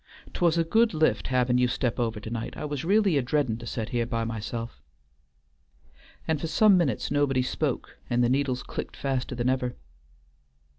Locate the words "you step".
1.59-1.99